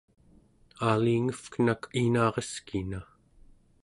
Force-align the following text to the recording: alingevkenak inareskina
alingevkenak 0.89 1.81
inareskina 2.03 2.99